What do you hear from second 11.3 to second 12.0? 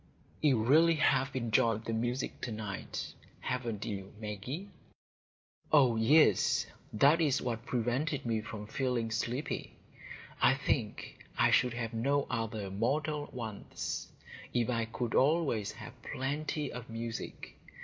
I should have